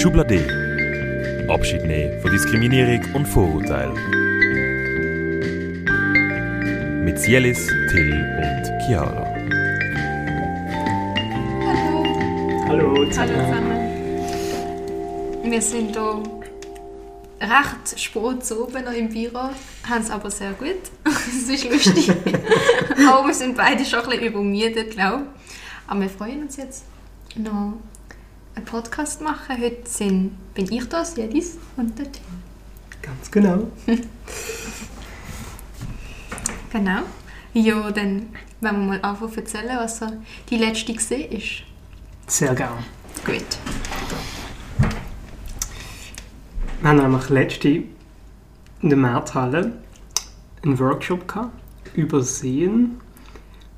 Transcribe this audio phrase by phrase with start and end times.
[0.00, 0.40] Schublade.
[1.46, 3.92] Abschied nehmen von Diskriminierung und Vorurteil.
[7.04, 9.26] Mit Sielis, Till und Chiara.
[12.66, 13.80] Hallo Hallo zusammen.
[15.44, 16.22] Wir sind hier
[17.42, 19.50] recht spät oben noch im Büro,
[19.86, 20.80] haben es aber sehr gut.
[21.04, 22.10] Es ist lustig.
[23.06, 25.90] aber wir sind beide schon ein bisschen übermüdet, glaube ich.
[25.90, 26.86] Aber wir freuen uns jetzt
[27.36, 27.74] noch
[28.54, 29.60] einen Podcast machen.
[29.60, 32.24] Heute sind, bin ich da, Jedis und der Tim.
[33.02, 33.70] Ganz genau.
[36.72, 37.00] Genau.
[37.52, 38.28] Ja, dann
[38.60, 40.06] wollen wir mal anfangen zu erzählen, was so
[40.48, 41.64] die letzte gesehen ist.
[42.28, 42.84] Sehr gerne.
[43.24, 43.58] Gut.
[46.80, 47.88] Wir haben nämlich letzte in
[48.82, 49.72] der Markthalle
[50.62, 51.52] einen Workshop gehabt,
[51.94, 53.00] übersehen,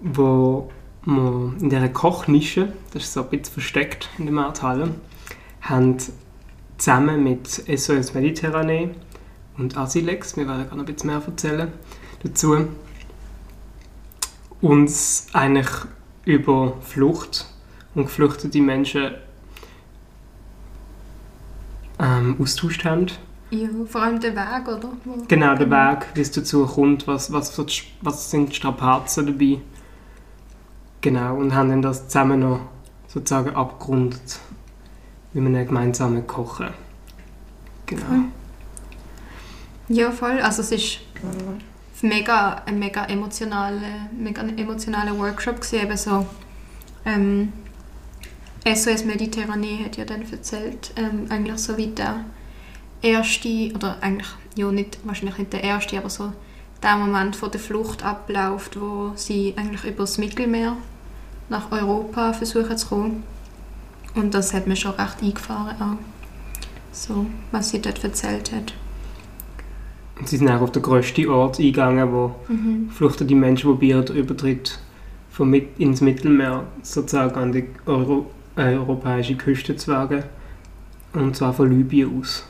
[0.01, 0.71] wo
[1.05, 4.95] wir in dieser Kochnische, das ist so ein bisschen versteckt in der Markthalle,
[5.61, 5.97] haben
[6.79, 8.91] zusammen mit SOS Mediterranee
[9.59, 11.73] und Asilex, wir werden noch ein bisschen mehr erzählen
[12.23, 12.67] dazu,
[14.61, 15.69] uns eigentlich
[16.25, 17.47] über Flucht
[17.95, 19.13] und geflüchtete Menschen
[21.99, 23.07] ähm, austauscht haben.
[23.51, 24.93] Ja, vor allem der Weg, oder?
[25.05, 27.59] Wo- Genau, der Weg, wie es dazu kommt, was, was,
[28.01, 29.59] was sind die Strapazen dabei.
[31.03, 32.61] Genau, und haben dann das zusammen noch
[33.09, 34.39] sozusagen abgerundet,
[35.33, 36.69] wie wir dann gemeinsam kochen.
[37.87, 38.25] Genau.
[39.89, 40.41] Ja, voll.
[40.41, 40.99] Also es ist
[42.03, 46.25] mega, ein mega emotionaler, mega emotionaler Workshop gewesen, eben so
[47.05, 47.53] ähm,
[48.65, 52.25] SOS Mediterranee hat ja dann erzählt, ähm, eigentlich so wie der
[53.03, 56.33] erste, oder eigentlich, ja nicht, wahrscheinlich nicht der erste, aber so
[56.81, 60.77] der Moment von der Flucht abläuft, wo sie eigentlich übers Mittelmeer
[61.53, 63.23] nach Europa versuchen zu kommen.
[64.15, 65.99] Und das hat mir schon recht eingefahren auch.
[66.93, 68.75] So, was sie dort erzählt hat.
[70.19, 72.89] Und sie sind auch auf den grössten Ort eingegangen, wo Mhm.
[72.89, 74.79] geflüchtete Menschen probieren, den Übertritt
[75.31, 78.27] vom Mit ins Mittelmeer sozusagen an die Euro
[78.57, 80.25] äh, europäische Küste zu wagen.
[81.15, 82.45] Und zwar von Libyen aus.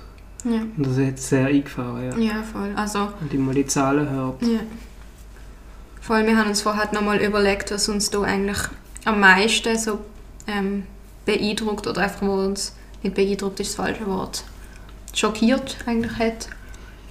[0.44, 0.62] Ja.
[0.76, 2.18] Und das hat sehr eingefahren, ja.
[2.18, 2.72] ja, voll.
[2.74, 4.42] Also, ich mal die Zahlen hört.
[4.42, 4.60] ja.
[6.00, 8.58] Voll, wir haben uns vorher nochmal überlegt, was uns da eigentlich
[9.04, 10.00] am meisten so
[10.46, 10.84] ähm,
[11.24, 14.44] beeindruckt oder einfach, wo uns, nicht beeindruckt ist das falsche Wort,
[15.14, 16.48] schockiert eigentlich hat.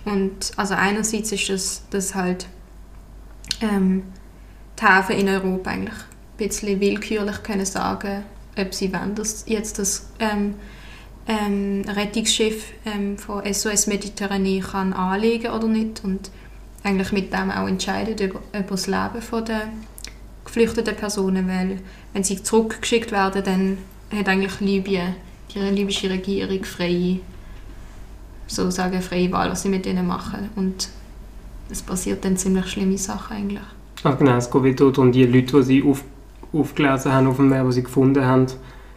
[0.05, 2.47] Und also einerseits ist das, dass halt
[3.61, 4.03] ähm,
[4.79, 8.23] die Häfen in Europa eigentlich ein bisschen willkürlich können sagen,
[8.57, 10.55] ob sie wollen, dass jetzt das ähm,
[11.27, 16.31] ähm, Rettungsschiff ähm, von SOS Mediterranee kann anlegen oder nicht und
[16.83, 19.67] eigentlich mit dem auch entscheidet über, über das Leben von der
[20.45, 21.77] geflüchteten Personen, weil
[22.13, 23.77] wenn sie zurückgeschickt werden, dann
[24.17, 25.15] hat eigentlich Libyen,
[25.53, 27.19] die libysche Regierung freie,
[28.47, 30.89] sozusagen freie Wahl, was sie mit ihnen machen und
[31.69, 33.63] es passiert dann ziemlich schlimme Sachen eigentlich.
[34.03, 36.03] Ach genau, es geht wieder darum, die Leute, die sie auf,
[36.51, 38.47] aufgelesen haben auf dem Meer, die sie gefunden haben,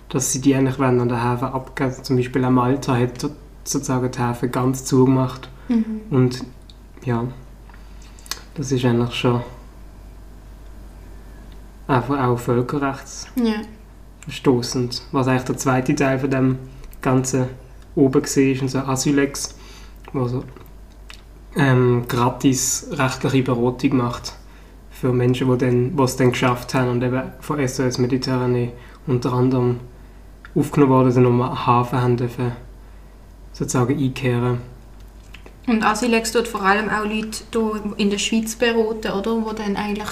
[0.08, 1.94] dass sie die eigentlich an den Häfen abgeben.
[2.02, 3.30] Zum Beispiel auch Malta hat so-
[3.64, 5.48] sozusagen die Häfen ganz zugemacht.
[6.10, 6.44] Und
[7.04, 7.24] ja,
[8.54, 9.40] das ist eigentlich schon
[11.86, 14.94] einfach auch völkerrechtsverstoßend.
[14.94, 15.00] Ja.
[15.12, 16.58] Was eigentlich der zweite Teil von dem
[17.02, 17.46] Ganzen
[17.94, 19.54] oben war, ist unser Asylex,
[20.12, 20.42] wo so
[21.56, 24.32] ähm, gratis rechtliche Beratung macht
[24.90, 28.72] für Menschen, die dann, es dann geschafft haben und eben von SOS Mediterranee
[29.06, 29.80] unter anderem
[30.54, 32.52] aufgenommen worden sind und am Hafen haben dürfen
[33.52, 34.58] sozusagen einkehren.
[35.66, 37.44] Und Asilex tut vor allem auch Leute
[37.96, 39.44] in der Schweiz beraten, oder?
[39.44, 40.10] Wo dann eigentlich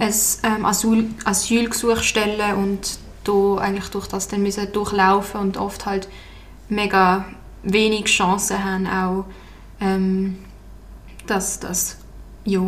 [0.00, 5.86] ein ähm, Asyl, Asylgesuch stellen und da eigentlich durch das dann müssen durchlaufen und oft
[5.86, 6.08] halt
[6.68, 7.26] mega
[7.62, 9.24] wenig Chancen haben, auch
[9.80, 10.38] ähm,
[11.26, 11.98] dass das
[12.44, 12.60] ja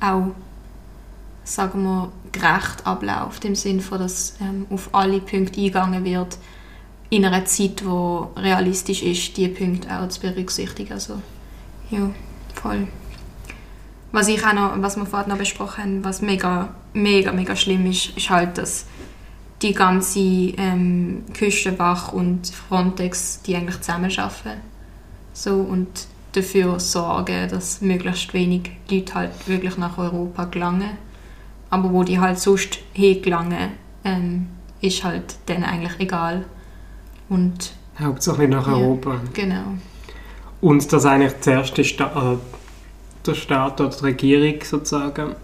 [0.00, 0.34] auch
[1.44, 6.38] sagen wir, gerecht abläuft, im Sinne von, dass ähm, auf alle Punkte eingegangen wird,
[7.10, 10.92] in einer Zeit, wo realistisch ist, diese Punkte auch zu berücksichtigen.
[10.92, 11.22] Also,
[11.90, 12.10] ja,
[12.54, 12.86] voll.
[14.12, 17.86] Was ich auch noch, was wir vorhin noch besprochen haben, was mega, mega, mega schlimm
[17.86, 18.86] ist, ist halt, dass
[19.60, 24.60] die ganze ähm, Küstenwache und Frontex, die eigentlich zusammenarbeiten.
[25.32, 25.88] So, und
[26.32, 30.90] dafür sorgen, dass möglichst wenig Leute halt wirklich nach Europa gelangen.
[31.70, 33.72] Aber wo die halt sonst hingelangen,
[34.04, 34.46] ähm,
[34.80, 36.44] ist halt denen eigentlich egal.
[37.28, 38.74] Und Hauptsache nach Ja.
[38.74, 39.20] Europa.
[39.34, 39.74] genau.
[40.60, 42.57] Und dass eigentlich der erste Sta äh,
[43.28, 45.34] der Staat oder die Regierung sozusagen,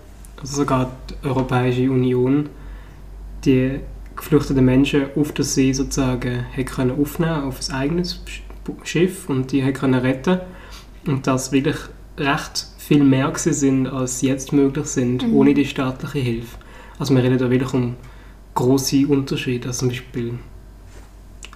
[0.41, 2.49] also sogar die Europäische Union,
[3.45, 3.81] die
[4.17, 8.23] geflüchtete Menschen auf der See sozusagen können aufnehmen auf ein eigenes
[8.85, 10.41] Schiff und die können retten
[11.07, 11.77] und das wirklich
[12.17, 15.35] recht viel mehr sind, als jetzt möglich sind, Mhm.
[15.37, 16.59] ohne die staatliche Hilfe.
[16.99, 17.95] Also wir reden da wirklich um
[18.55, 20.39] große Unterschiede, also zum Beispiel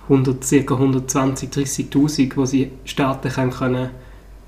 [0.08, 0.74] 100, ca.
[0.74, 3.90] 120, 30'000, die sie staatlich haben können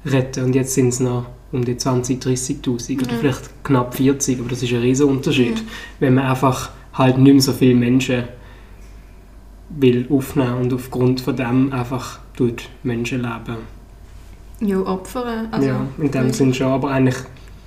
[0.05, 3.19] retten und jetzt sind es noch um die 20, 30'000 oder Ja.
[3.19, 5.69] vielleicht knapp 40, aber das ist ein riesen Unterschied, Mhm.
[5.99, 8.25] wenn man einfach halt nicht mehr so viele Menschen
[9.70, 13.56] will aufnehmen und aufgrund von dem einfach tut Menschen leben.
[14.61, 15.49] Ja, opfern.
[15.50, 17.17] Also, ja, in dem weil- Sinn schon, aber eigentlich,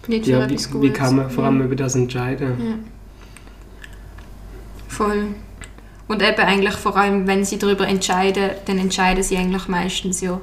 [0.08, 1.66] Nicht ja, wie, wie kann man vor allem ja.
[1.66, 2.50] über das entscheiden?
[2.60, 2.76] Ja.
[4.88, 5.28] Voll.
[6.08, 10.40] Und eben eigentlich vor allem, wenn sie darüber entscheiden, dann entscheiden sie eigentlich meistens ja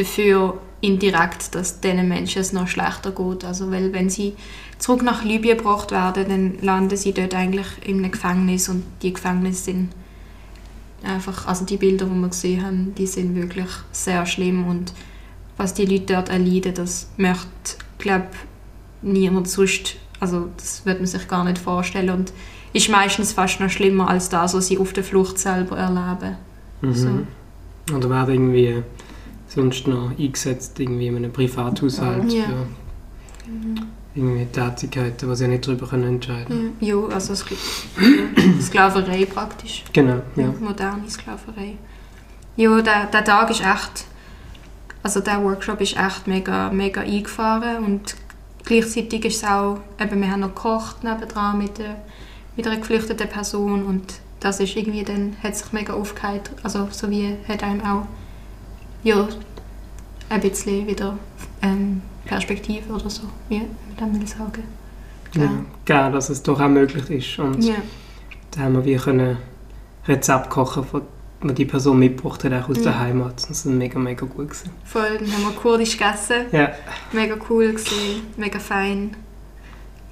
[0.00, 3.44] dafür indirekt, dass diesen Menschen es noch schlechter geht.
[3.44, 4.34] Also weil wenn sie
[4.78, 9.12] zurück nach Libyen gebracht werden, dann landen sie dort eigentlich in einem Gefängnis und die
[9.12, 9.90] Gefängnisse sind
[11.02, 14.92] einfach, also die Bilder, die wir gesehen haben, die sind wirklich sehr schlimm und
[15.56, 18.28] was die Leute dort erleiden, das möchte, glaube
[19.02, 22.32] niemand sonst, also das wird man sich gar nicht vorstellen und
[22.72, 26.36] ist meistens fast noch schlimmer als das, was sie auf der Flucht selber erleben.
[26.80, 26.94] Mhm.
[26.94, 27.94] So.
[27.94, 28.82] Oder werden irgendwie
[29.54, 32.44] sonst noch eingesetzt irgendwie in einem Privathaushalt Ja.
[32.44, 32.66] für
[34.14, 37.60] irgendwie Tätigkeiten, die sie nicht darüber können entscheiden Ja, ja also es gibt
[38.62, 39.84] Sklaverei praktisch.
[39.92, 40.52] Genau, ja.
[40.60, 41.76] Moderne Sklaverei.
[42.56, 44.04] Ja, der, der Tag ist echt,
[45.02, 48.16] also der Workshop ist echt mega, mega eingefahren und
[48.64, 51.96] gleichzeitig ist es auch, eben, wir haben noch gekocht nebendran mit, der,
[52.56, 57.10] mit einer geflüchteten Person und das ist irgendwie dann, hat sich mega aufgeheitert, also so
[57.10, 58.06] wie hat einem auch,
[59.02, 59.28] ja,
[60.28, 61.16] ein bisschen wieder
[61.62, 63.68] ähm, Perspektive oder so, wie man
[63.98, 64.62] das will sagen.
[65.34, 65.42] ja.
[65.44, 65.50] Ja.
[65.84, 67.38] Geil, dass es doch auch möglich ist.
[67.38, 67.74] Und Ja.
[68.52, 69.36] da haben wir wie können
[70.06, 71.02] Rezept kochen, von-
[71.42, 72.82] die die Person mitgebracht hat, auch aus Ja.
[72.84, 73.34] der Heimat.
[73.36, 74.70] Das ist mega, mega gut gewesen.
[74.84, 76.46] Voll, dann haben wir kurdisch gegessen.
[76.52, 76.72] Ja,
[77.12, 79.16] Mega cool gewesen, mega fein.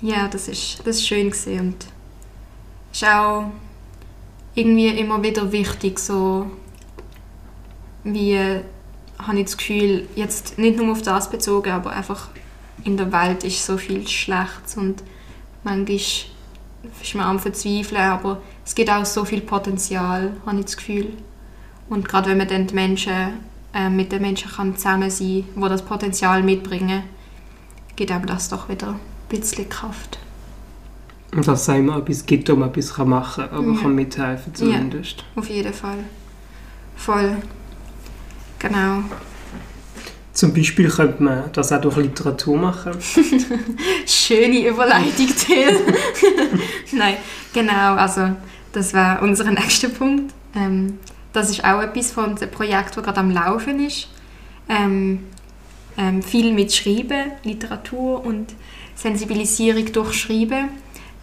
[0.00, 1.86] Ja, das ist, das ist schön gewesen und
[2.92, 3.50] ist auch
[4.54, 6.46] irgendwie immer wieder wichtig, so
[8.04, 8.38] wie
[9.18, 12.28] habe ich das Gefühl, jetzt nicht nur auf das bezogen, aber einfach
[12.84, 15.02] in der Welt ist so viel Schlechtes und
[15.64, 16.26] manchmal ist
[17.14, 21.12] man am Verzweifeln, aber es gibt auch so viel Potenzial, habe ich das Gefühl.
[21.88, 23.12] Und gerade wenn man dann die Menschen,
[23.74, 27.02] äh, mit den Menschen kann zusammen sein kann, die das Potenzial mitbringen,
[27.96, 30.18] gibt einem das doch wieder ein bisschen Kraft.
[31.34, 33.80] und dass es immer etwas gibt, man etwas machen kann, aber Ja.
[33.82, 35.24] kann mithelfen zumindest.
[35.36, 35.98] Auf jeden Fall.
[36.96, 37.36] Voll.
[38.58, 39.02] Genau.
[40.32, 42.92] Zum Beispiel könnte man das auch durch Literatur machen.
[44.06, 45.80] Schöne Überleitung, Till.
[46.92, 47.16] Nein,
[47.52, 48.36] genau, also
[48.72, 50.32] das war unser nächster Punkt.
[50.54, 50.98] Ähm,
[51.32, 54.08] das ist auch etwas von dem Projekt, das gerade am Laufen ist.
[54.68, 55.24] Ähm,
[55.96, 58.54] ähm, viel mit Schreiben, Literatur und
[58.94, 60.68] Sensibilisierung durch Schreiben.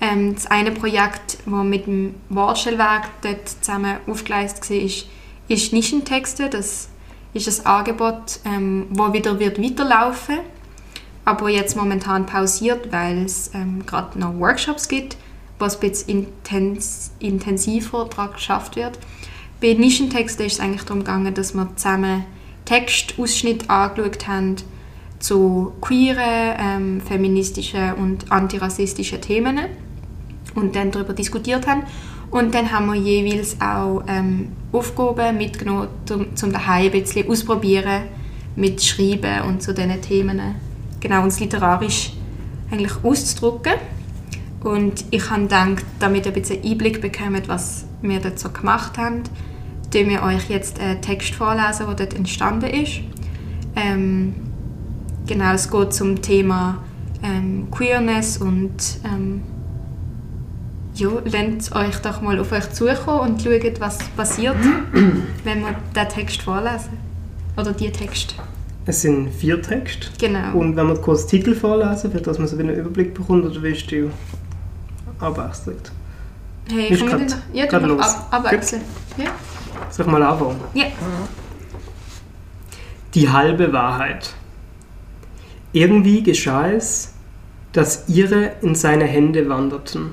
[0.01, 5.07] Ähm, das eine Projekt, das mit dem Wortstellwerk dort zusammen aufgeleistet war, ist,
[5.47, 6.49] ist Nischentexte.
[6.49, 6.89] Das
[7.35, 10.39] ist ein Angebot, ähm, das wieder wird weiterlaufen
[11.25, 15.17] aber jetzt momentan pausiert, weil es ähm, gerade noch Workshops gibt,
[15.57, 18.99] wo es ein bisschen intens, intensiver daran geschafft wird.
[19.59, 22.25] Bei Nischentexten ist es eigentlich darum gegangen, dass wir zusammen
[22.65, 24.55] Textausschnitte angeschaut haben
[25.19, 29.59] zu queeren, ähm, feministischen und antirassistischen Themen
[30.53, 31.83] und dann darüber diskutiert haben.
[32.35, 38.01] Und dann haben wir jeweils auch ähm, Aufgaben mitgenommen, um daheim ein bisschen ausprobieren
[38.57, 40.41] mit Schreiben und zu diesen Themen
[40.99, 42.11] genau uns literarisch
[42.69, 43.75] eigentlich auszudrücken.
[44.65, 48.97] Und ich habe gedacht, damit ihr ein bisschen Einblick bekommt, was wir dort so gemacht
[48.97, 49.23] haben,
[49.89, 52.99] tun wir euch jetzt einen Text vorlesen, der dort entstanden ist.
[53.77, 54.35] Ähm,
[55.25, 56.83] genau, es geht zum Thema
[57.23, 58.75] ähm, Queerness und
[59.05, 59.41] ähm,
[60.95, 64.55] ja, lasst euch doch mal auf euch zukommen und schaut, was passiert,
[65.43, 66.97] wenn wir den Text vorlesen.
[67.57, 68.35] Oder die Text.
[68.85, 70.07] Es sind vier Texte.
[70.19, 70.53] Genau.
[70.57, 73.61] Und wenn wir kurz den Titel vorlesen, für dass man so einen Überblick bekommt, oder
[73.61, 74.11] willst du
[75.19, 75.91] abwechselnd?
[76.69, 78.01] Hey, können wir grad- ja, grad los.
[78.05, 78.81] ab, abwechseln?
[79.17, 79.31] Ja.
[79.89, 80.59] Soll ich mal anfangen?
[80.73, 80.85] ja.
[83.13, 84.33] Die halbe Wahrheit.
[85.71, 87.13] Irgendwie geschah es,
[87.71, 90.11] dass ihre in seine Hände wanderten.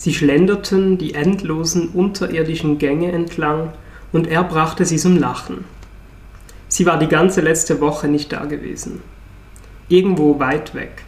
[0.00, 3.74] Sie schlenderten die endlosen unterirdischen Gänge entlang
[4.12, 5.66] und er brachte sie zum Lachen.
[6.68, 9.02] Sie war die ganze letzte Woche nicht da gewesen.
[9.90, 11.04] Irgendwo weit weg.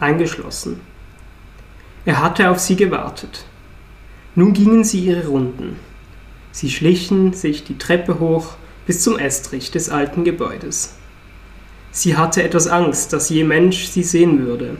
[0.00, 0.80] Eingeschlossen.
[2.06, 3.44] Er hatte auf sie gewartet.
[4.34, 5.76] Nun gingen sie ihre Runden.
[6.52, 8.54] Sie schlichen sich die Treppe hoch
[8.86, 10.94] bis zum Estrich des alten Gebäudes.
[11.90, 14.78] Sie hatte etwas Angst, dass je Mensch sie sehen würde,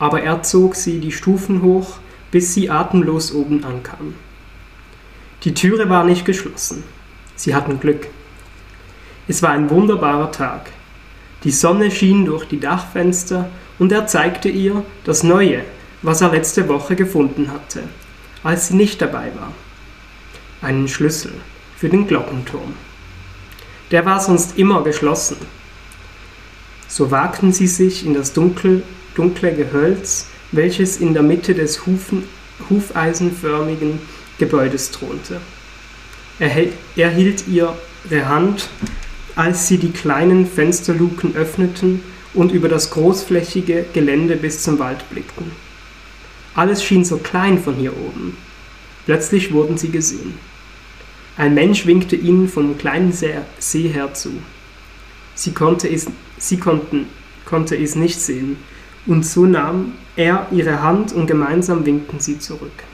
[0.00, 2.00] aber er zog sie die Stufen hoch,
[2.34, 4.12] bis sie atemlos oben ankam.
[5.44, 6.82] Die Türe war nicht geschlossen.
[7.36, 8.08] Sie hatten Glück.
[9.28, 10.70] Es war ein wunderbarer Tag.
[11.44, 13.48] Die Sonne schien durch die Dachfenster
[13.78, 15.64] und er zeigte ihr das Neue,
[16.02, 17.84] was er letzte Woche gefunden hatte,
[18.42, 19.52] als sie nicht dabei war.
[20.60, 21.34] Einen Schlüssel
[21.76, 22.74] für den Glockenturm.
[23.92, 25.36] Der war sonst immer geschlossen.
[26.88, 28.82] So wagten sie sich in das dunkel,
[29.14, 32.24] dunkle Gehölz, welches in der Mitte des Hufen,
[32.70, 33.98] hufeisenförmigen
[34.38, 35.40] Gebäudes thronte.
[36.38, 36.50] Er,
[36.96, 37.74] er hielt ihre
[38.28, 38.68] Hand,
[39.36, 42.02] als sie die kleinen Fensterluken öffneten
[42.34, 45.52] und über das großflächige Gelände bis zum Wald blickten.
[46.54, 48.36] Alles schien so klein von hier oben.
[49.06, 50.34] Plötzlich wurden sie gesehen.
[51.36, 54.30] Ein Mensch winkte ihnen vom kleinen See her zu.
[55.34, 56.06] Sie, konnte es,
[56.38, 57.06] sie konnten,
[57.44, 58.56] konnte es nicht sehen,
[59.06, 62.84] und so nahm er ihre Hand und gemeinsam winkten sie zurück.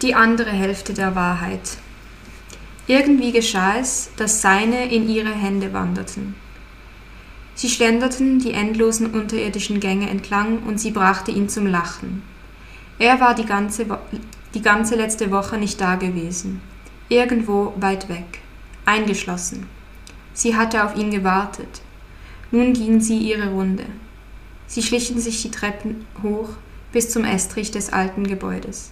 [0.00, 1.78] Die andere Hälfte der Wahrheit.
[2.88, 6.34] Irgendwie geschah es, dass seine in ihre Hände wanderten.
[7.54, 12.22] Sie schlenderten die endlosen unterirdischen Gänge entlang und sie brachte ihn zum Lachen.
[12.98, 13.86] Er war die ganze,
[14.54, 16.60] die ganze letzte Woche nicht da gewesen.
[17.08, 18.40] Irgendwo weit weg.
[18.84, 19.68] Eingeschlossen.
[20.34, 21.82] Sie hatte auf ihn gewartet.
[22.50, 23.84] Nun gingen sie ihre Runde.
[24.66, 26.50] Sie schlichen sich die Treppen hoch
[26.92, 28.90] bis zum Estrich des alten Gebäudes.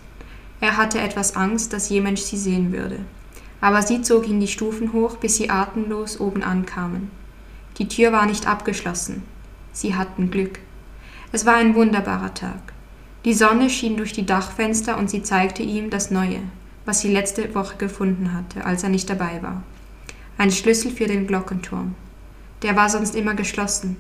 [0.61, 2.99] Er hatte etwas Angst, dass jemand sie sehen würde.
[3.61, 7.11] Aber sie zog ihn die Stufen hoch, bis sie atemlos oben ankamen.
[7.79, 9.23] Die Tür war nicht abgeschlossen.
[9.73, 10.59] Sie hatten Glück.
[11.33, 12.73] Es war ein wunderbarer Tag.
[13.25, 16.41] Die Sonne schien durch die Dachfenster und sie zeigte ihm das Neue,
[16.87, 19.63] was sie letzte Woche gefunden hatte, als er nicht dabei war.
[20.41, 21.95] Ein Schlüssel für den Glockenturm.
[22.63, 23.99] Der war sonst immer geschlossen.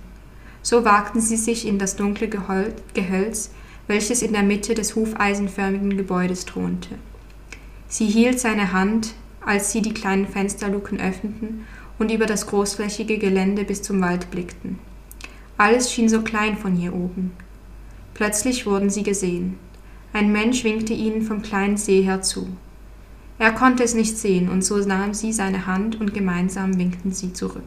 [0.62, 3.50] So wagten sie sich in das dunkle Gehölz,
[3.88, 6.94] welches in der Mitte des hufeisenförmigen Gebäudes thronte.
[7.88, 9.12] Sie hielt seine Hand,
[9.44, 11.66] als sie die kleinen Fensterluken öffneten
[11.98, 14.78] und über das großflächige Gelände bis zum Wald blickten.
[15.58, 17.32] Alles schien so klein von hier oben.
[18.14, 19.58] Plötzlich wurden sie gesehen.
[20.14, 22.48] Ein Mensch winkte ihnen vom kleinen See her zu.
[23.40, 27.32] Er konnte es nicht sehen, und so nahm sie seine Hand und gemeinsam winkten sie
[27.32, 27.62] zurück.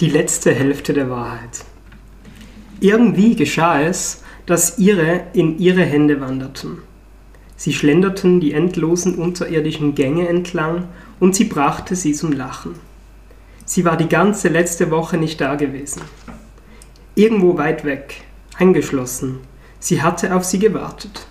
[0.00, 1.66] Die letzte Hälfte der Wahrheit.
[2.80, 6.78] Irgendwie geschah es, dass ihre in ihre Hände wanderten.
[7.54, 10.88] Sie schlenderten die endlosen unterirdischen Gänge entlang
[11.20, 12.76] und sie brachte sie zum Lachen.
[13.66, 16.00] Sie war die ganze letzte Woche nicht da gewesen.
[17.14, 18.22] Irgendwo weit weg,
[18.56, 19.51] eingeschlossen.
[19.82, 21.26] Sie hatte auf sie gewartet.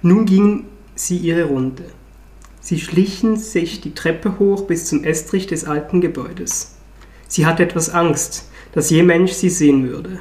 [0.00, 1.86] Nun ging sie ihre Runde.
[2.60, 6.76] Sie schlichen sich die Treppe hoch bis zum Estrich des alten Gebäudes.
[7.26, 10.20] Sie hatte etwas Angst, dass je Mensch sie sehen würde.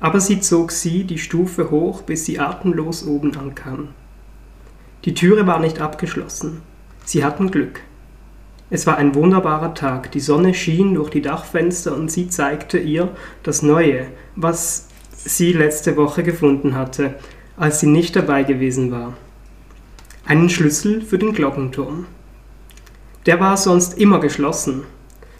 [0.00, 3.88] Aber sie zog sie die Stufe hoch, bis sie atemlos oben ankam.
[5.04, 6.62] Die Türe war nicht abgeschlossen.
[7.04, 7.82] Sie hatten Glück.
[8.70, 13.14] Es war ein wunderbarer Tag, die Sonne schien durch die Dachfenster und sie zeigte ihr
[13.42, 14.06] das Neue,
[14.36, 14.88] was
[15.24, 17.14] sie letzte Woche gefunden hatte,
[17.56, 19.14] als sie nicht dabei gewesen war.
[20.26, 22.06] Einen Schlüssel für den Glockenturm.
[23.26, 24.82] Der war sonst immer geschlossen.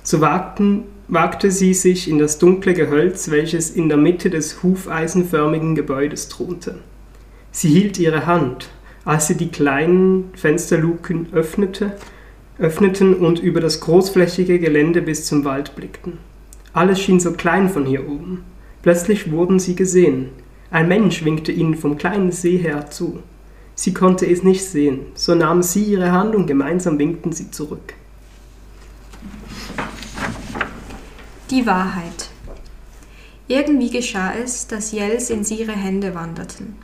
[0.02, 5.74] So wagten, wagte sie sich in das dunkle Gehölz, welches in der Mitte des hufeisenförmigen
[5.74, 6.78] Gebäudes thronte.
[7.50, 8.68] Sie hielt ihre Hand,
[9.04, 11.92] als sie die kleinen Fensterluken öffnete,
[12.58, 16.18] öffneten und über das großflächige Gelände bis zum Wald blickten.
[16.72, 18.44] Alles schien so klein von hier oben.
[18.84, 20.28] Plötzlich wurden sie gesehen.
[20.70, 23.22] Ein Mensch winkte ihnen vom kleinen See her zu.
[23.74, 27.94] Sie konnte es nicht sehen, so nahmen sie ihre Hand und gemeinsam winkten sie zurück.
[31.50, 32.28] Die Wahrheit.
[33.48, 36.76] Irgendwie geschah es, dass Jels in ihre Hände wanderten.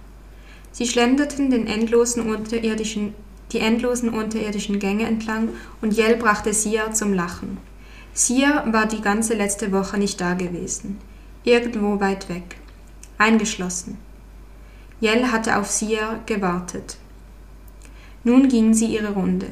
[0.72, 3.12] Sie schlenderten den endlosen unterirdischen,
[3.52, 5.50] die endlosen unterirdischen Gänge entlang
[5.82, 7.58] und Jell brachte Sia zum Lachen.
[8.14, 10.96] Sia war die ganze letzte Woche nicht da gewesen.
[11.44, 12.56] Irgendwo weit weg.
[13.18, 13.98] Eingeschlossen.
[15.00, 16.98] Jell hatte auf Sia gewartet.
[18.24, 19.48] Nun gingen sie ihre Runde.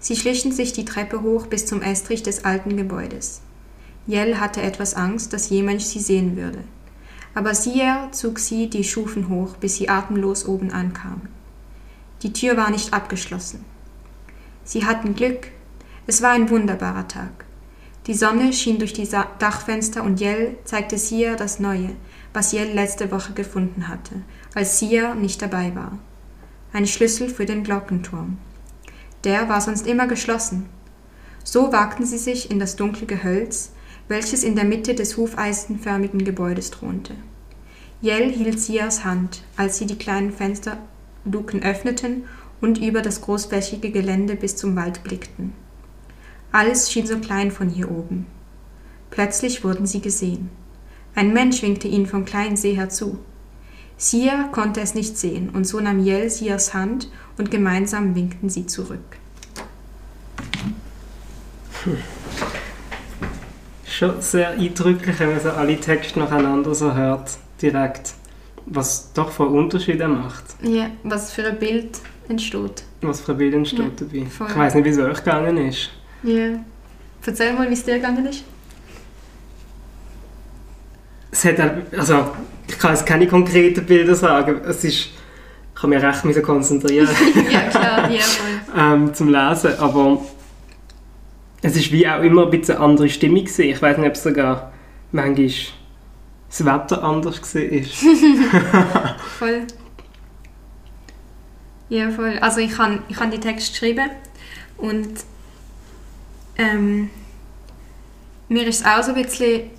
[0.00, 3.40] Sie schlichen sich die Treppe hoch bis zum Estrich des alten Gebäudes.
[4.06, 6.64] Jell hatte etwas Angst, dass jemand sie sehen würde
[7.34, 11.22] aber siehe, zog sie die Stufen hoch, bis sie atemlos oben ankam.
[12.22, 13.64] Die Tür war nicht abgeschlossen.
[14.64, 15.48] Sie hatten Glück.
[16.06, 17.41] Es war ein wunderbarer Tag.
[18.08, 21.90] Die Sonne schien durch die Dachfenster und Jell zeigte Sia das Neue,
[22.32, 24.22] was Jell letzte Woche gefunden hatte,
[24.54, 25.98] als Sia nicht dabei war.
[26.72, 28.38] Ein Schlüssel für den Glockenturm.
[29.22, 30.68] Der war sonst immer geschlossen.
[31.44, 33.70] So wagten sie sich in das dunkle Gehölz,
[34.08, 37.14] welches in der Mitte des hufeisenförmigen Gebäudes thronte.
[38.00, 42.24] Jell hielt Sias Hand, als sie die kleinen Fensterluken öffneten
[42.60, 45.52] und über das großflächige Gelände bis zum Wald blickten.
[46.52, 48.26] Alles schien so klein von hier oben.
[49.10, 50.50] Plötzlich wurden sie gesehen.
[51.14, 53.18] Ein Mensch winkte ihnen vom kleinen See herzu.
[53.96, 58.66] Sia konnte es nicht sehen, und so nahm Jell Sias Hand und gemeinsam winkten sie
[58.66, 59.00] zurück.
[63.84, 67.30] Schon sehr eindrücklich, wenn man so alle Texte nacheinander so hört,
[67.60, 68.14] direkt.
[68.66, 70.44] Was doch für Unterschiede macht.
[70.62, 72.84] Ja, was für ein Bild entsteht.
[73.00, 74.26] Was für ein Bild entsteht Ja, dabei.
[74.26, 74.46] voll.
[74.48, 75.90] Ich weiß nicht, wie es euch gegangen ist.
[76.22, 76.58] Ja.
[77.24, 78.44] Erzähl mal, wie es dir gegangen ist.
[81.30, 81.58] Es hat,
[81.96, 82.32] also,
[82.68, 84.60] ich kann jetzt keine konkreten Bilder sagen.
[84.64, 85.14] Es ist, ich
[85.74, 87.08] kann mich recht müssen konzentrieren
[87.50, 88.24] ja, klar, ja,
[88.76, 90.20] ähm, zum Lesen, aber
[91.62, 93.62] es ist wie auch immer ein bisschen eine andere Stimmung gewesen.
[93.62, 94.72] Ich weiß nicht, ob es sogar
[95.10, 95.50] manchmal
[96.48, 99.16] das Wetter anders war.
[99.38, 99.66] Voll.
[101.88, 102.38] Ja, voll.
[102.40, 104.08] Also ich habe ich han die Texte geschrieben
[104.78, 105.10] und
[106.56, 107.10] ähm,
[108.48, 109.70] mir ist es auch so ein bisschen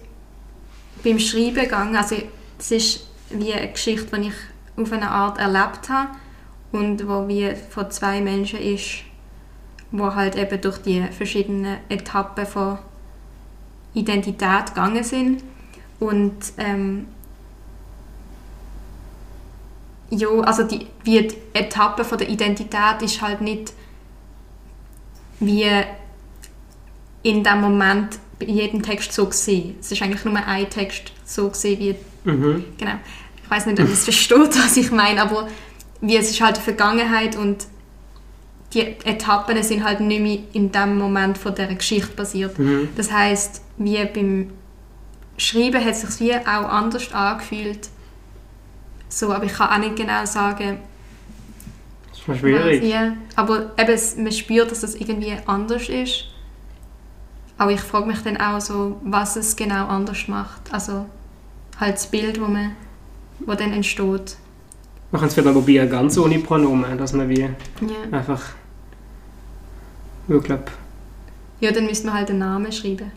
[1.03, 1.95] beim Schreiben gegangen.
[1.95, 2.15] Also
[2.59, 4.33] es ist wie eine Geschichte, die ich
[4.75, 6.09] auf eine Art erlebt habe
[6.71, 9.03] und wo wie von zwei Menschen ist,
[9.91, 12.79] wo halt eben durch die verschiedenen Etappen von
[13.93, 15.43] Identität gegangen sind
[15.99, 17.07] und ähm,
[20.09, 23.73] ja, also die, wie die Etappe von der Identität ist halt nicht
[25.39, 25.69] wie
[27.23, 29.75] in dem Moment bei jedem Text so gesehen.
[29.79, 31.95] Es ist eigentlich nur ein Text so gesehen, wie
[32.29, 32.63] Mhm.
[32.77, 32.93] genau.
[33.43, 35.47] Ich weiß nicht, ob es versteht, was ich meine, aber
[36.01, 37.65] wie es ist halt die Vergangenheit und
[38.73, 42.57] die Etappen sind halt nicht mehr in dem Moment von der Geschichte passiert.
[42.57, 42.89] Mhm.
[42.95, 44.51] Das heißt, wie beim
[45.37, 47.89] Schreiben hat es sich wie auch anders angefühlt.
[49.09, 50.79] So, aber ich kann auch nicht genau sagen,
[52.09, 52.95] Das ist schwierig.
[53.35, 56.25] aber eben, man spürt, dass es irgendwie anders ist.
[57.57, 60.73] Aber ich frage mich dann auch so, was es genau anders macht.
[60.73, 61.05] Also
[61.79, 62.75] halt das Bild, wo man,
[63.39, 64.37] wo dann entsteht.
[65.11, 67.49] Man kann es vielleicht probieren, ganz ohne Pronomen, dass man wie Ja.
[68.11, 68.41] einfach.
[70.27, 70.63] Ich glaube,
[71.59, 73.11] ja, dann müsste man halt einen Namen schreiben.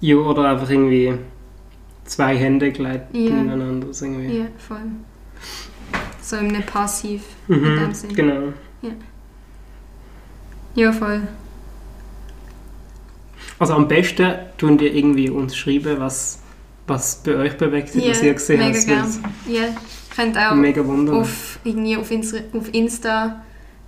[0.00, 1.14] ja, oder einfach irgendwie
[2.04, 3.30] zwei Hände gleiten Ja.
[3.40, 3.86] ineinander.
[3.88, 4.38] Irgendwie.
[4.38, 4.82] Ja, voll.
[6.20, 8.14] So in einem Passiv in Mhm, dem Sinn.
[8.14, 8.52] genau.
[10.74, 11.22] Ja, voll.
[13.64, 16.38] Also am besten tun die irgendwie uns schreiben, was,
[16.86, 18.86] was bei euch bewegt hat, Ja, was ihr gesehen mega habt.
[18.86, 19.24] gern.
[19.48, 19.62] Ja,
[20.14, 23.42] könnt würde auch Mega auf, irgendwie auf, Insta, auf Insta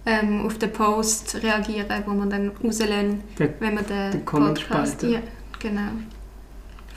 [0.06, 5.02] ähm, auf den Post reagieren, wo man dann rauslassen, Der- wenn man den die Podcast...
[5.02, 5.18] Ja,
[5.58, 5.90] genau.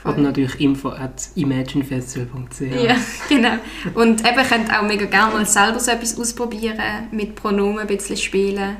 [0.02, 0.12] Voll.
[0.14, 2.60] Oder natürlich info at imaginefestival.ch.
[2.82, 2.96] Ja,
[3.28, 3.56] genau.
[3.92, 8.16] Und eben könnt auch mega gerne mal selber so etwas ausprobieren, mit Pronomen ein bisschen
[8.16, 8.78] spielen.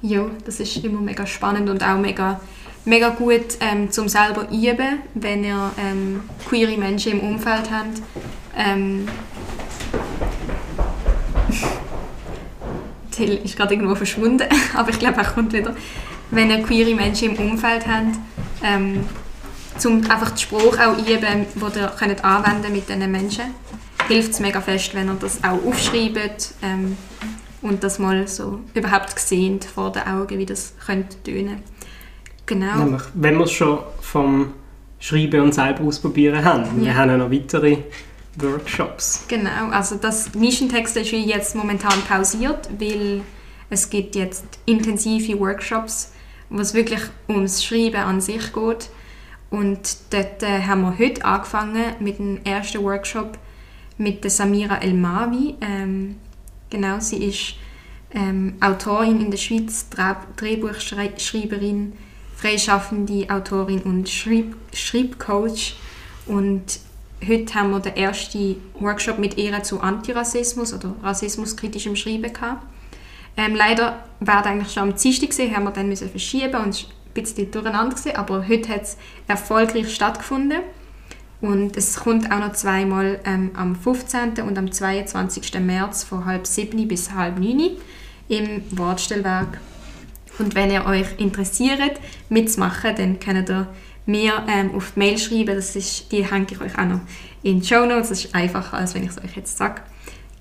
[0.00, 2.40] Ja, das ist immer mega spannend und auch mega,
[2.84, 8.02] mega gut ähm, zum selber üben, wenn ihr ähm, queere Menschen im Umfeld habt.
[8.56, 9.06] Ähm,
[13.10, 15.76] Till ist gerade irgendwo verschwunden, aber ich glaube, er kommt wieder.
[16.30, 18.16] Wenn ihr queere Menschen im Umfeld habt,
[18.64, 19.04] ähm,
[19.84, 23.54] um einfach den Spruch auch üben, den ihr könnt anwenden mit diesen Menschen,
[24.08, 26.96] hilft es mega fest, wenn ihr das auch aufschreibt ähm,
[27.60, 31.62] und das mal so überhaupt gesehen vor den Augen, wie das könnte tönen.
[32.52, 32.76] Genau.
[32.84, 34.52] Nämlich, wenn wir es schon vom
[34.98, 36.64] Schreiben und selber ausprobieren haben.
[36.80, 36.94] Wir Ja.
[36.94, 37.78] haben ja noch weitere
[38.38, 39.24] Workshops.
[39.28, 43.22] Genau, also das Nischentext ist jetzt momentan pausiert, weil
[43.70, 46.12] es gibt jetzt intensive Workshops,
[46.50, 48.90] wo es wirklich ums Schreiben an sich geht.
[49.50, 53.38] Und dort äh, haben wir heute angefangen mit dem ersten Workshop
[53.98, 55.54] mit der Samira Elmawi.
[55.60, 56.16] Ähm,
[56.70, 57.54] genau, sie ist
[58.14, 61.92] ähm, Autorin in der Schweiz, Dreh- Drehbuchschreiberin,
[62.42, 65.76] freischaffende Autorin und Schreib Schreibcoach.
[66.26, 66.80] Und
[67.26, 72.66] heute haben wir den ersten Workshop mit ihr zu Antirassismus oder rassismuskritischem Schreiben gehabt.
[73.36, 76.84] Ähm, leider wäre eigentlich schon am Dienstag gewesen, haben wir dann müssen verschieben und es
[76.84, 78.96] war ein bisschen durcheinander gewesen, aber heute hat es
[79.28, 80.60] erfolgreich stattgefunden.
[81.40, 84.42] Und es kommt auch noch zweimal ähm, am 15.
[84.46, 85.60] und am 22.
[85.60, 87.76] März von halb sieben bis halb neun
[88.28, 89.58] im Wortstellwerk.
[90.38, 93.68] Und wenn ihr euch interessiert, mitzumachen, dann könnt ihr
[94.06, 95.54] mir ähm, auf die Mail schreiben.
[95.54, 97.00] Das ist, die hänge ich euch auch noch
[97.42, 98.08] in die Show Notes.
[98.08, 99.82] Das ist einfacher, als wenn ich es euch jetzt sage.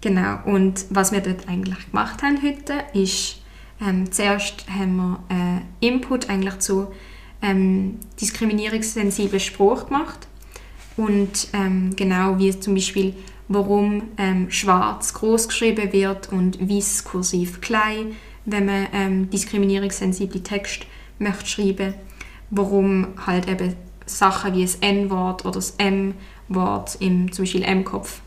[0.02, 0.40] Genau.
[0.46, 3.42] Und was wir dort eigentlich gemacht haben heute, ist,
[3.82, 6.88] ähm, zuerst haben wir äh, Input eigentlich zu
[7.42, 10.28] ähm, diskriminierungssensiblen Spruch gemacht.
[10.98, 13.16] Und ähm, genau wie zum Beispiel,
[13.48, 20.86] warum ähm, schwarz groß geschrieben wird und weiß kursiv klein, wenn man ähm, diskriminierungssensible Text
[21.20, 21.94] möchte schreiben,
[22.50, 23.76] warum halt eben
[24.06, 28.22] Sachen wie das N-Wort oder das M-Wort im zum Beispiel M-Kopf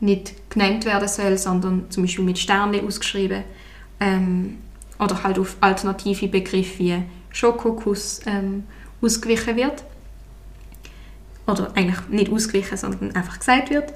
[0.00, 3.44] nicht genannt werden soll, sondern zum Beispiel mit Sternen ausgeschrieben
[4.00, 4.58] ähm,
[4.98, 8.64] oder halt auf alternative Begriffe wie Schokokuss ähm,
[9.00, 9.84] ausgewichen wird.
[11.46, 13.92] Oder eigentlich nicht ausgewichen, sondern einfach gesagt wird.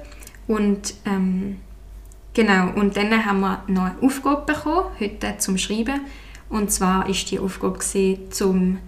[0.47, 1.57] Und ähm,
[2.33, 6.01] genau und dann haben wir noch eine Aufgabe bekommen heute zum Schreiben.
[6.49, 8.79] Und zwar ist die Aufgabe gewesen, zum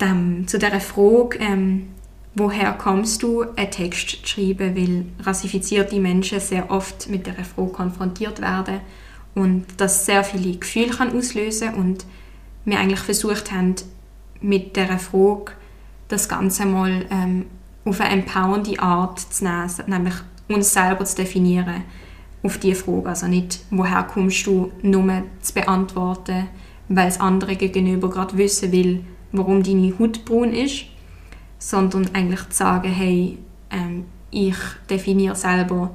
[0.00, 1.88] dem, zu der Frage ähm,
[2.36, 7.72] woher kommst du, einen Text zu schreiben, weil rassifizierte Menschen sehr oft mit der Frage
[7.72, 8.80] konfrontiert werden
[9.34, 12.04] und das sehr viele Gefühle kann auslösen und
[12.66, 13.74] wir eigentlich versucht haben,
[14.40, 15.52] mit der Frage
[16.08, 17.46] das Ganze mal ähm,
[17.84, 20.14] auf eine empowernde Art zu nehmen, nämlich
[20.48, 21.84] uns selber zu definieren
[22.46, 23.08] auf diese Frage.
[23.08, 26.48] Also nicht, woher kommst du, nur zu beantworten,
[26.88, 30.86] weil es andere gegenüber gerade wissen will, warum deine Haut braun ist,
[31.58, 33.38] sondern eigentlich zu sagen, hey,
[33.70, 34.56] ähm, ich
[34.88, 35.90] definiere selber,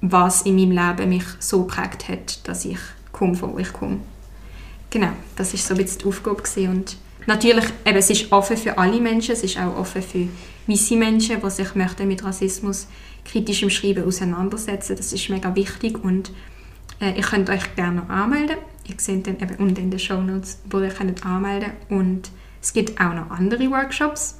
[0.00, 2.78] was in meinem Leben mich so geprägt hat, dass ich
[3.12, 4.00] komme, wo ich komme.
[4.90, 6.68] Genau, das ist so ein bisschen die Aufgabe gewesen.
[6.68, 10.28] und natürlich, eben, es ist offen für alle Menschen, es ist auch offen für
[10.66, 12.86] weiße Menschen, die sich möchten mit Rassismus
[13.24, 14.96] kritischem Schreiben auseinandersetzen.
[14.96, 16.32] Das ist mega wichtig und
[17.00, 18.56] äh, ihr könnt euch gerne anmelden.
[18.88, 22.30] Ihr seht dann eben unten in den Show Notes, wo ihr könnt anmelden und
[22.60, 24.36] es gibt auch noch andere Workshops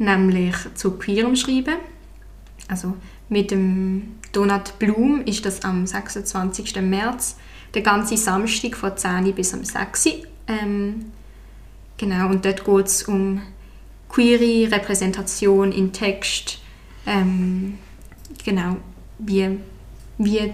[0.00, 1.76] nämlich zu queerem Schreiben.
[2.66, 2.96] Also
[3.28, 6.80] mit dem Donat Blum ist das am 26.
[6.80, 7.36] März,
[7.74, 10.08] der ganze Samstag von 10 bis am 6.
[10.48, 11.12] Ähm,
[11.96, 13.42] genau, und dort geht es um
[14.08, 16.60] queere Repräsentation in Text,
[17.06, 17.78] ähm,
[18.44, 18.76] genau,
[19.18, 19.58] wie,
[20.18, 20.52] wie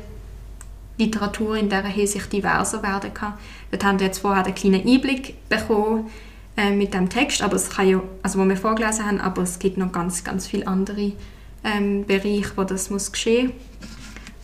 [0.98, 3.34] Literatur in dieser Hinsicht diverser werden kann.
[3.70, 6.10] Dort haben wir jetzt vorher einen kleinen Einblick bekommen
[6.56, 9.58] äh, mit dem Text, aber es kann ja, also wo wir vorgelesen haben, aber es
[9.58, 11.12] gibt noch ganz, ganz viele andere
[11.64, 13.52] ähm, Bereiche, wo das muss geschehen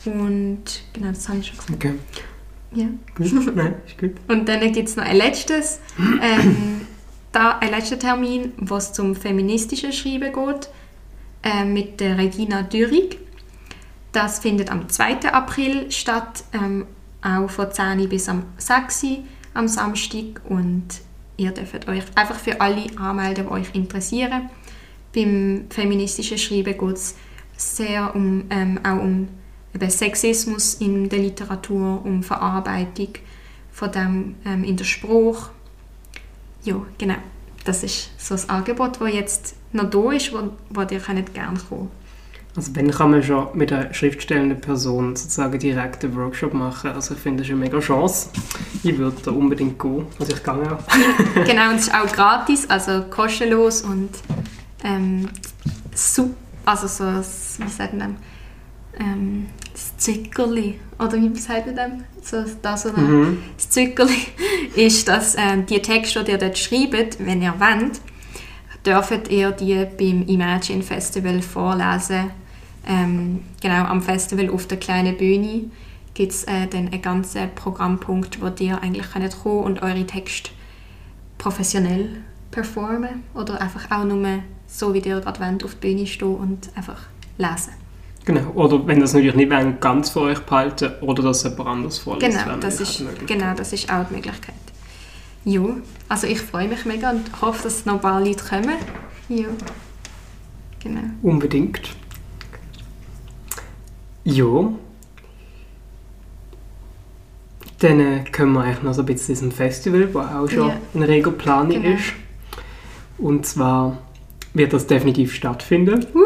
[0.04, 1.74] und genau, das habe ich schon gesagt.
[1.74, 1.94] Okay.
[2.74, 2.86] Ja.
[3.14, 3.32] Gut.
[3.56, 4.12] Nein, ist gut.
[4.28, 6.82] Und dann gibt es noch ein letztes, ähm,
[7.30, 10.68] da, ein letzter Termin, wo es zum feministischen Schreiben geht,
[11.42, 13.18] äh, mit der Regina Dürig.
[14.12, 15.32] Das findet am 2.
[15.32, 16.86] April statt, ähm,
[17.22, 19.06] auch von 10 bis am 6
[19.54, 20.86] am Samstag und
[21.36, 24.50] ihr dürft euch einfach für alle anmelden, die euch interessieren.
[25.14, 27.14] Beim feministischen Schreiben geht es
[27.56, 29.28] sehr um, ähm, auch um
[29.88, 33.14] Sexismus in der Literatur, um Verarbeitung
[33.70, 35.50] von dem ähm, in der Spruch.
[36.64, 37.16] Ja, genau.
[37.64, 41.58] Das ist so das Angebot, das jetzt noch da ist, wo, wo ihr gerne kommen
[41.68, 41.90] könnt.
[42.54, 46.90] Also wenn kann man schon mit einer schriftstellenden Person sozusagen direkt einen Workshop machen.
[46.90, 48.28] Also ich finde, das ist eine mega Chance.
[48.82, 50.04] Ich würde da unbedingt gehen.
[50.18, 50.78] Also ich gehe auch.
[51.46, 54.10] genau, und es ist auch gratis, also kostenlos und
[54.84, 55.28] ähm,
[55.94, 56.34] super,
[56.66, 57.04] also so,
[57.64, 58.16] wie sagt man dem?
[59.00, 62.04] Ähm, das Zückerli, oder wie sagt man dem?
[62.22, 63.38] So, das oder Mhm.
[63.56, 64.26] das Zückerli
[64.76, 68.00] ist, dass ähm, die Texte, die ihr dort schreibt, wenn ihr wollt,
[68.84, 72.30] dürft ihr die beim Imagine Festival vorlesen.
[72.86, 75.70] Ähm, genau, am Festival auf der kleinen Bühne
[76.14, 80.50] gibt es äh, dann einen ganzen Programmpunkt, wo ihr eigentlich könnt kommen und eure Texte
[81.38, 82.08] professionell
[82.50, 86.70] performen oder einfach auch nur so, wie ihr gerade wollt, auf der Bühne stehen und
[86.76, 87.00] einfach
[87.38, 87.72] lesen.
[88.24, 88.50] Genau.
[88.54, 92.44] Oder wenn das natürlich nicht wollen, ganz für euch behalten oder das jemand anders vorliest.
[92.44, 94.54] Genau, das ist, genau, das ist auch die Möglichkeit.
[95.44, 95.62] Ja,
[96.08, 98.76] also ich freue mich mega und hoffe, dass noch ein paar Leute kommen.
[99.28, 99.48] Ja,
[100.80, 101.02] genau.
[101.22, 101.80] Unbedingt.
[104.24, 104.72] Ja.
[107.80, 110.68] Dann äh, kommen wir eigentlich noch so ein bisschen zu diesem Festival, wo auch schon
[110.68, 110.76] Ja.
[110.94, 111.96] in reger Planung Genau.
[111.96, 112.12] ist.
[113.18, 113.98] Und zwar
[114.54, 116.06] wird das definitiv stattfinden.
[116.14, 116.20] Uh,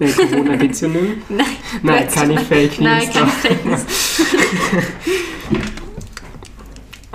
[0.00, 1.12] Weil Corona gibt es ja nicht mehr.
[1.38, 1.46] nein,
[1.82, 2.88] Nein, keine Fake News.
[2.90, 3.84] nein, keine Fake News.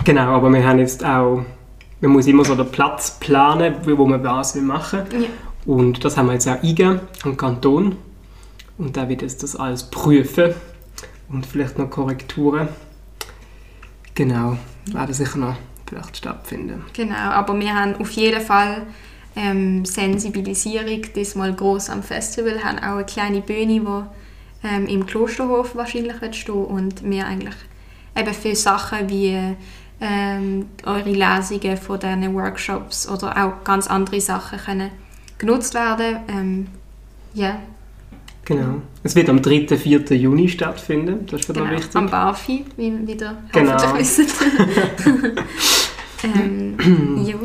[0.06, 1.44] Genau, aber wir haben jetzt auch,
[2.02, 5.02] man muss immer so den Platz planen, wo man was will machen.
[5.12, 5.28] Ja.
[5.66, 7.96] Und das haben wir jetzt auch eingegeben am Kanton.
[8.84, 10.54] Und der wird jetzt das alles prüfen
[11.30, 12.68] und vielleicht noch Korrekturen.
[14.14, 15.56] Genau, werden sicher noch
[15.88, 16.84] vielleicht stattfinden.
[16.92, 18.82] Genau, aber wir haben auf jeden Fall
[19.38, 25.78] ähm, Sensibilisierung diesmal groß am Festival, haben auch eine kleine Bühne, die ähm, im Klosterhof
[25.78, 27.56] wahrscheinlich wird stehen und wir eigentlich
[28.18, 29.56] eben für Sachen wie
[30.02, 34.92] ähm, eure Lesungen von diesen Workshops oder auch ganz andere Sachen können
[35.38, 36.18] genutzt werden.
[36.28, 36.68] Ähm,
[37.34, 37.60] ja,
[38.46, 38.82] Genau.
[39.04, 39.78] Es wird am 3.
[39.78, 40.02] 4.
[40.18, 41.72] Juni stattfinden, das ist für genau.
[41.72, 41.96] wichtig.
[41.96, 43.74] Am Barfi, wie wieder Genau.
[43.74, 44.36] hoffentlich wisst.
[46.24, 46.78] ähm,
[47.26, 47.36] ja.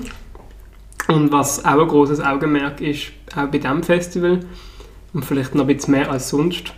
[1.14, 4.40] Und was auch ein großes Augenmerk ist, auch bei diesem Festival,
[5.14, 6.74] und vielleicht noch ein bisschen mehr als sonst,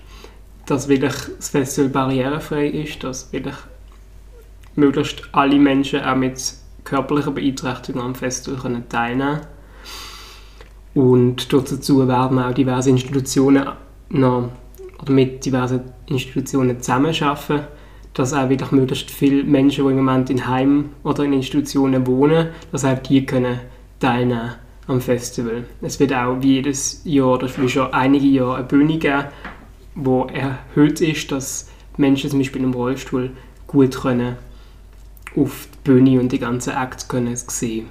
[0.67, 3.57] dass wirklich das Festival barrierefrei ist, dass wirklich
[4.77, 6.41] möglichst alle Menschen auch mit
[6.85, 9.41] körperlicher Beeinträchtigung am Festival können teilnehmen
[10.95, 13.69] Und dazu werden auch diverse Institutionen
[14.11, 14.51] noch,
[15.01, 17.67] oder mit diversen Institutionen zusammenarbeiten,
[18.15, 22.49] dass auch wirklich möglichst viele Menschen, die im Moment in Heim oder in Institutionen wohnen,
[22.73, 23.61] dass auch die können
[23.99, 24.53] teilnehmen
[24.89, 25.65] am Festival.
[25.81, 29.25] Es wird auch wie jedes Jahr, oder wie schon einige Jahre, eine Bühne geben,
[29.95, 33.31] wo erhöht ist, dass Menschen zum Beispiel im Rollstuhl
[33.67, 34.37] gut können
[35.37, 37.87] auf die Bühne und die ganzen Acts können sehen.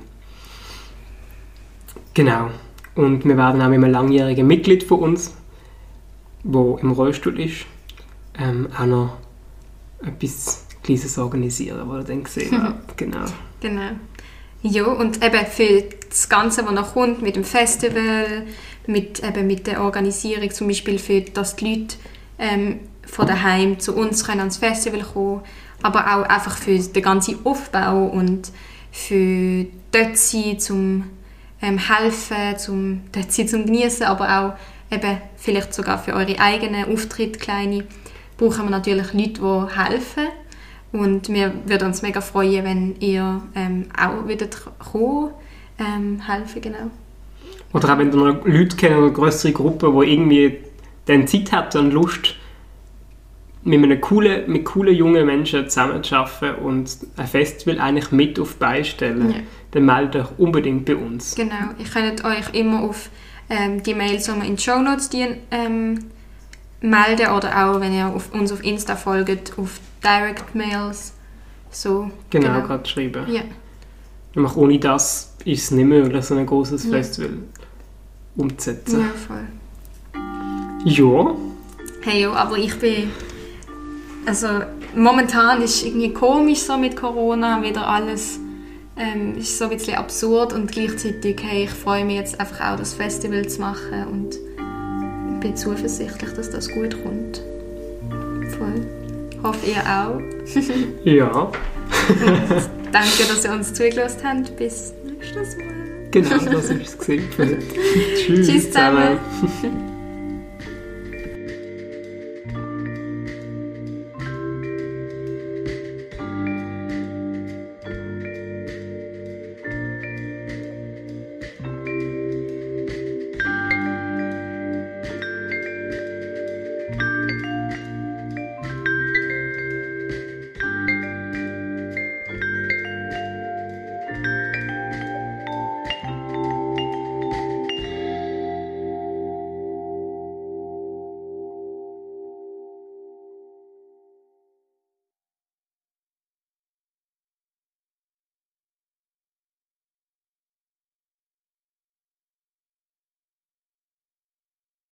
[2.14, 2.50] Genau.
[2.96, 5.38] Und wir werden auch mit einem langjährigen Mitglied von uns,
[6.44, 7.66] wo im Rollstuhl ist,
[8.38, 9.18] ähm, auch noch
[10.02, 12.98] etwas Kleines organisieren, was ihr dann gesehen habt.
[12.98, 13.26] Genau.
[13.62, 13.92] Genau.
[14.62, 18.46] Ja, und eben für das Ganze, was noch kommt, mit dem Festival,
[18.88, 21.96] mit, eben mit der Organisierung, zum Beispiel für, dass die Leute
[22.38, 25.42] ähm, von daheim zu uns können ans Festival kommen,
[25.82, 28.52] aber auch einfach für den ganzen Aufbau und
[28.92, 31.06] für dort sein, zum
[31.62, 34.54] ähm, helfen, zum dort sein, zum genießen, aber auch
[34.92, 37.84] eben vielleicht sogar für eure eigenen Auftritte, kleine,
[38.38, 40.28] brauchen wir natürlich Leute, die helfen.
[40.92, 45.32] Und wir würden uns mega freuen, wenn ihr ähm, auch würdet kommen,
[45.78, 46.90] ähm, helfen, genau.
[47.74, 50.58] Oder auch wenn ihr noch Leute kennt, eine größere Gruppe, die irgendwie
[51.06, 52.36] dann Zeit habt und Lust,
[53.64, 58.60] mit, einem coolen, mit coolen jungen Menschen zusammenzuarbeiten und ein Festival eigentlich mit auf die
[58.60, 59.38] Beine stellen, Ja.
[59.72, 61.36] dann meldet euch unbedingt bei uns.
[61.36, 63.10] Genau, ihr könnt euch immer auf
[63.50, 65.10] ähm, die Mails, die wir in die Show Notes
[65.52, 66.00] ähm,
[66.82, 71.14] melden oder auch, wenn ihr auf, uns auf Insta folgt, auf Direct Mails.
[71.72, 73.32] So, Genau, gerade schreiben.
[73.32, 73.42] Ja,
[74.36, 76.92] Nämlich ohne das ist es nicht möglich, so ein großes Ja.
[76.92, 77.38] Festival
[78.36, 79.02] umzusetzen.
[79.02, 79.48] ja, voll.
[80.86, 81.36] Ja,
[82.02, 83.12] Hey, ja, aber ich bin.
[84.26, 84.48] Also,
[84.96, 88.40] momentan ist irgendwie komisch so mit Corona, wieder alles.
[89.00, 92.78] Ähm, ist so ein bisschen absurd und gleichzeitig, hey, ich freue mich jetzt einfach auch,
[92.78, 97.42] das Festival zu machen und bin zuversichtlich, dass das gut kommt.
[98.58, 98.86] Voll.
[99.42, 100.20] Hoffe ihr auch.
[101.06, 101.52] ja,
[102.92, 104.58] Danke, dass ihr uns zugelassen habt.
[104.58, 105.66] Bis nächstes Mal.
[106.12, 107.24] genau, das ist es gesehen.
[107.38, 109.20] Tschüss, Tschüss zusammen.